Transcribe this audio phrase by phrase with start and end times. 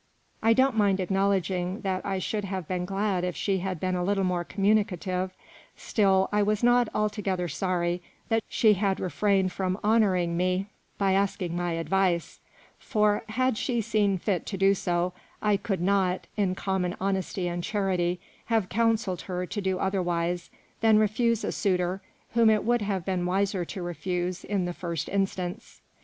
[0.41, 1.15] I don't mind 18 THE ROMANCE OF
[1.45, 5.29] acknowledging that T should have been glad if she had been a little more communicative;
[5.75, 11.55] still I was not altogether sorry that she had refrained from honouring me by asking
[11.55, 12.39] my advice;
[12.79, 17.63] for, had she seen fit to do so, I could not, in common honesty and
[17.63, 20.49] charity, have counselled her to do otherwise
[20.79, 25.09] than refuse a suitor whom it would have been wiser to refuse in the first
[25.09, 25.79] instance.